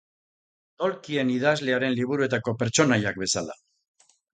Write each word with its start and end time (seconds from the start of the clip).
Tolkien 0.83 1.29
idazlearen 1.35 1.95
liburuetako 2.01 2.59
pertsonaiak 2.65 3.25
bezala. 3.27 3.63